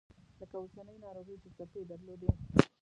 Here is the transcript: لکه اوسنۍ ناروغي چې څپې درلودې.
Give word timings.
لکه 0.39 0.55
اوسنۍ 0.59 0.97
ناروغي 1.05 1.35
چې 1.41 1.49
څپې 1.57 1.81
درلودې. 1.89 2.29